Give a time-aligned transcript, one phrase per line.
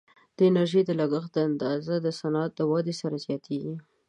[0.37, 3.75] د انرژي د لګښت اندازه د صنعت د ودې سره زیاتیږي.